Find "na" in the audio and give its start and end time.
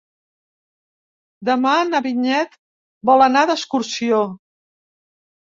1.89-2.01